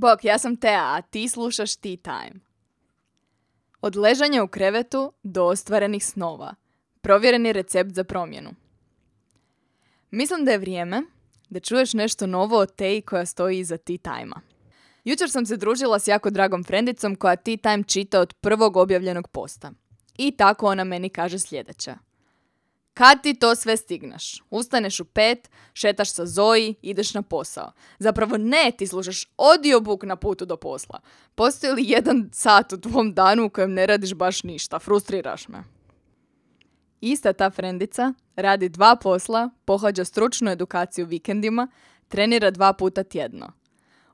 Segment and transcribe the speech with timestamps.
[0.00, 2.40] Bok, ja sam Tea, a ti slušaš Tea Time.
[3.80, 6.54] Od ležanja u krevetu do ostvarenih snova.
[7.00, 8.50] Provjereni recept za promjenu.
[10.10, 11.02] Mislim da je vrijeme
[11.48, 14.40] da čuješ nešto novo o Teji koja stoji iza Tea Time-a.
[15.04, 19.28] Jučer sam se družila s jako dragom frendicom koja Tea Time čita od prvog objavljenog
[19.28, 19.72] posta.
[20.18, 21.94] I tako ona meni kaže sljedeće.
[22.94, 24.42] Kad ti to sve stigneš?
[24.50, 27.72] Ustaneš u pet, šetaš sa Zoji, ideš na posao.
[27.98, 31.00] Zapravo ne, ti slušaš audiobook na putu do posla.
[31.34, 34.78] Postoji li jedan sat u tvom danu u kojem ne radiš baš ništa?
[34.78, 35.64] Frustriraš me.
[37.00, 41.68] Ista ta frendica radi dva posla, pohađa stručnu edukaciju vikendima,
[42.08, 43.52] trenira dva puta tjedno.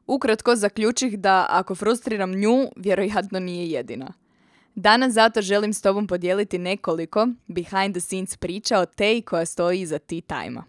[0.06, 4.12] Ukratko zaključih da ako frustriram nju, vjerojatno nije jedina.
[4.76, 9.80] Danas zato želim s tobom podijeliti nekoliko behind the scenes priča o tej koja stoji
[9.80, 10.60] iza tea time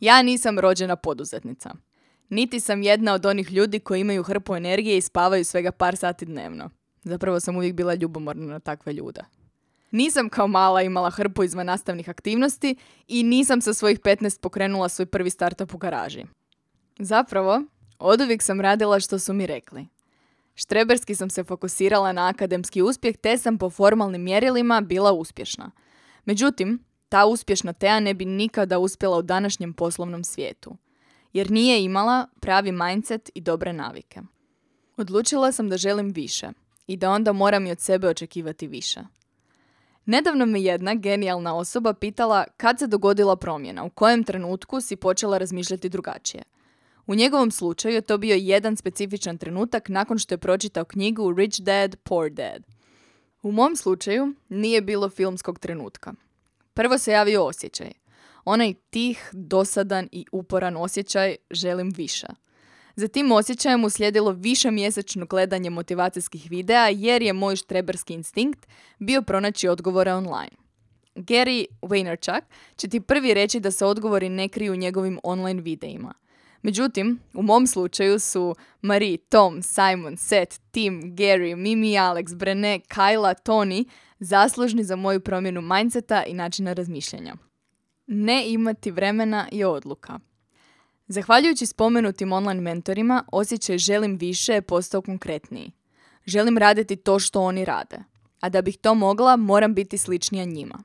[0.00, 1.74] Ja nisam rođena poduzetnica.
[2.28, 6.26] Niti sam jedna od onih ljudi koji imaju hrpu energije i spavaju svega par sati
[6.26, 6.70] dnevno.
[7.02, 9.20] Zapravo sam uvijek bila ljubomorna na takve ljude.
[9.90, 12.76] Nisam kao mala imala hrpu izvan nastavnih aktivnosti
[13.08, 16.24] i nisam sa svojih 15 pokrenula svoj prvi startup u garaži.
[16.98, 17.62] Zapravo,
[17.98, 19.86] od uvijek sam radila što su mi rekli.
[20.60, 25.70] Štreberski sam se fokusirala na akademski uspjeh te sam po formalnim mjerilima bila uspješna.
[26.24, 30.76] Međutim, ta uspješna Teja ne bi nikada uspjela u današnjem poslovnom svijetu,
[31.32, 34.20] jer nije imala pravi mindset i dobre navike.
[34.96, 36.48] Odlučila sam da želim više
[36.86, 39.00] i da onda moram i od sebe očekivati više.
[40.06, 45.38] Nedavno me jedna genijalna osoba pitala kad se dogodila promjena, u kojem trenutku si počela
[45.38, 46.42] razmišljati drugačije–
[47.10, 51.60] u njegovom slučaju je to bio jedan specifičan trenutak nakon što je pročitao knjigu Rich
[51.60, 52.62] Dad, Poor Dad.
[53.42, 56.12] U mom slučaju nije bilo filmskog trenutka.
[56.74, 57.90] Prvo se javio osjećaj.
[58.44, 62.26] Onaj tih, dosadan i uporan osjećaj želim više.
[62.96, 68.66] Za tim osjećajem uslijedilo više mjesečno gledanje motivacijskih videa jer je moj štreberski instinkt
[68.98, 70.56] bio pronaći odgovore online.
[71.14, 72.42] Gary Vaynerchuk
[72.76, 76.14] će ti prvi reći da se odgovori ne kriju u njegovim online videima–
[76.62, 83.34] Međutim, u mom slučaju su Marie, Tom, Simon, Seth, Tim, Gary, Mimi, Alex, Brené, Kyla,
[83.44, 83.84] Tony
[84.18, 87.34] zaslužni za moju promjenu mindseta i načina razmišljanja.
[88.06, 90.18] Ne imati vremena je odluka.
[91.08, 95.72] Zahvaljujući spomenutim online mentorima, osjećaj želim više je postao konkretniji.
[96.26, 97.98] Želim raditi to što oni rade.
[98.40, 100.82] A da bih to mogla, moram biti sličnija njima.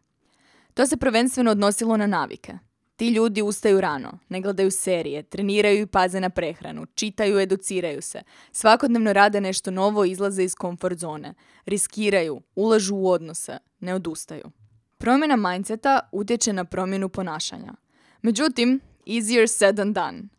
[0.73, 2.53] To se prvenstveno odnosilo na navike.
[2.95, 8.22] Ti ljudi ustaju rano, ne gledaju serije, treniraju i paze na prehranu, čitaju, educiraju se.
[8.51, 11.34] Svakodnevno rade nešto novo, izlaze iz komfort zone.
[11.66, 14.51] Riskiraju, ulažu u odnose, ne odustaju.
[14.97, 17.73] Promjena mindseta utječe na promjenu ponašanja.
[18.22, 20.34] Međutim, easier said than done.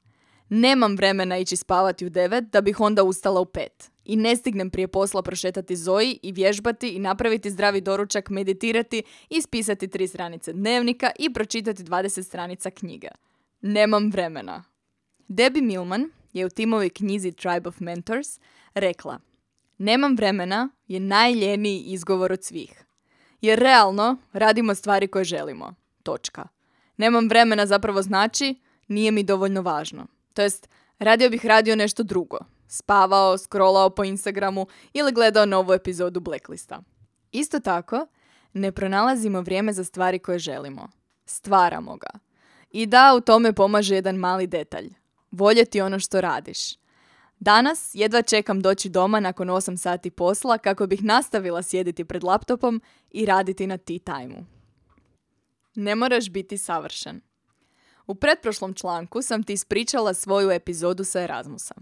[0.48, 4.70] Nemam vremena ići spavati u devet da bih onda ustala u pet i ne stignem
[4.70, 11.10] prije posla prošetati Zoji i vježbati i napraviti zdravi doručak, meditirati, ispisati tri stranice dnevnika
[11.18, 13.08] i pročitati 20 stranica knjiga.
[13.60, 14.64] Nemam vremena.
[15.28, 18.40] Debbie Millman je u timovoj knjizi Tribe of Mentors
[18.74, 19.18] rekla
[19.78, 22.84] Nemam vremena je najljeniji izgovor od svih.
[23.40, 25.74] Jer realno radimo stvari koje želimo.
[26.02, 26.48] Točka.
[26.96, 28.54] Nemam vremena zapravo znači
[28.88, 30.06] nije mi dovoljno važno.
[30.36, 32.38] To jest, radio bih radio nešto drugo,
[32.68, 36.82] spavao, scrollao po Instagramu ili gledao novu epizodu Blacklista.
[37.32, 38.06] Isto tako,
[38.52, 40.88] ne pronalazimo vrijeme za stvari koje želimo.
[41.26, 42.10] Stvaramo ga.
[42.70, 44.90] I da, u tome pomaže jedan mali detalj.
[45.30, 46.74] Voljeti ono što radiš.
[47.38, 52.82] Danas jedva čekam doći doma nakon 8 sati posla kako bih nastavila sjediti pred laptopom
[53.10, 54.44] i raditi na tea time
[55.74, 57.20] Ne moraš biti savršen.
[58.06, 61.74] U pretprošlom članku sam ti ispričala svoju epizodu sa Erasmusa.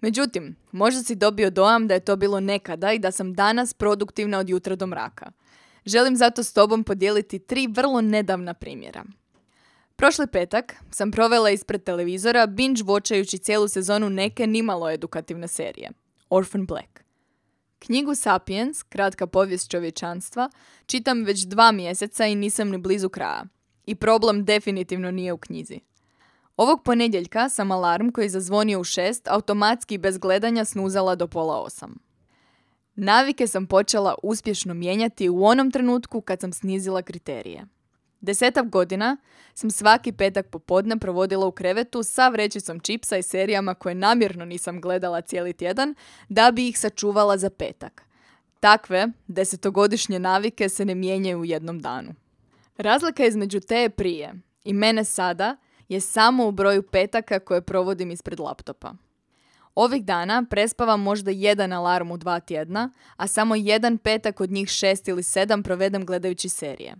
[0.00, 4.38] Međutim, možda si dobio dojam da je to bilo nekada i da sam danas produktivna
[4.38, 5.30] od jutra do mraka.
[5.86, 9.04] Želim zato s tobom podijeliti tri vrlo nedavna primjera.
[9.96, 15.90] Prošli petak sam provela ispred televizora binge watchajući cijelu sezonu neke nimalo edukativne serije.
[16.30, 17.00] Orphan Black.
[17.78, 20.50] Knjigu Sapiens, kratka povijest čovječanstva,
[20.86, 23.44] čitam već dva mjeseca i nisam ni blizu kraja.
[23.88, 25.80] I problem definitivno nije u knjizi.
[26.56, 31.98] Ovog ponedjeljka sam alarm koji zazvonio u šest automatski bez gledanja snuzala do pola osam.
[32.94, 37.66] Navike sam počela uspješno mijenjati u onom trenutku kad sam snizila kriterije.
[38.20, 39.16] Desetak godina
[39.54, 44.80] sam svaki petak popodne provodila u krevetu sa vrećicom čipsa i serijama koje namjerno nisam
[44.80, 45.94] gledala cijeli tjedan
[46.28, 48.02] da bi ih sačuvala za petak.
[48.60, 52.14] Takve desetogodišnje navike se ne mijenjaju u jednom danu.
[52.78, 54.34] Razlika između te prije
[54.64, 55.56] i mene sada
[55.88, 58.92] je samo u broju petaka koje provodim ispred laptopa.
[59.74, 64.68] Ovih dana prespavam možda jedan alarm u dva tjedna, a samo jedan petak od njih
[64.68, 66.94] šest ili sedam provedem gledajući serije.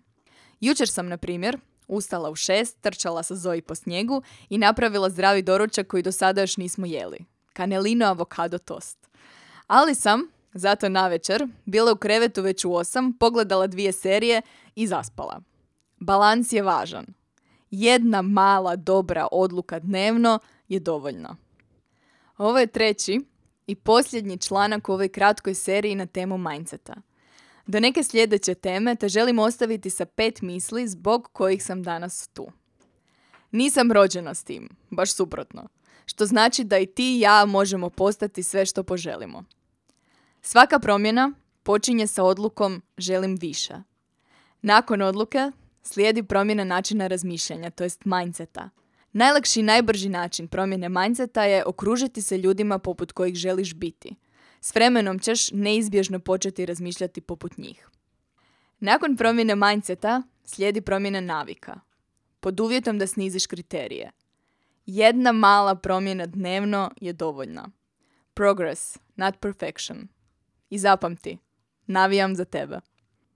[0.60, 1.58] Jučer sam, na primjer,
[1.88, 6.40] ustala u šest, trčala sa Zoji po snijegu i napravila zdravi doručak koji do sada
[6.40, 7.18] još nismo jeli.
[7.52, 9.08] Kanelino avokado tost.
[9.66, 10.22] Ali sam,
[10.52, 14.42] zato na večer, bila u krevetu već u osam, pogledala dvije serije
[14.74, 15.47] i zaspala.
[16.00, 17.06] Balans je važan.
[17.70, 21.36] Jedna mala dobra odluka dnevno je dovoljna.
[22.36, 23.20] Ovo je treći
[23.66, 26.94] i posljednji članak u ovoj kratkoj seriji na temu mindseta.
[27.66, 32.46] Do neke sljedeće teme te želim ostaviti sa pet misli zbog kojih sam danas tu.
[33.50, 35.68] Nisam rođena s tim, baš suprotno,
[36.06, 39.44] što znači da i ti i ja možemo postati sve što poželimo.
[40.42, 43.74] Svaka promjena počinje sa odlukom želim više.
[44.62, 45.52] Nakon odluke
[45.88, 48.70] slijedi promjena načina razmišljanja, to jest mindseta.
[49.12, 54.16] Najlakši i najbrži način promjene mindseta je okružiti se ljudima poput kojih želiš biti.
[54.60, 57.88] S vremenom ćeš neizbježno početi razmišljati poput njih.
[58.80, 61.80] Nakon promjene mindseta slijedi promjena navika.
[62.40, 64.10] Pod uvjetom da sniziš kriterije.
[64.86, 67.68] Jedna mala promjena dnevno je dovoljna.
[68.34, 70.08] Progress, not perfection.
[70.70, 71.38] I zapamti,
[71.86, 72.80] navijam za tebe.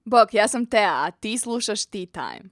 [0.04, 2.50] Bok, ja sam Tea, a ti slušaš Tea Time.